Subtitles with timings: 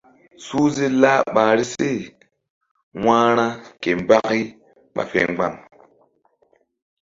[0.45, 1.89] Suhze lah ɓahri se
[3.03, 3.45] wa̧hra
[3.81, 4.39] ke mbaki
[4.93, 5.53] ɓa fe mgba̧m.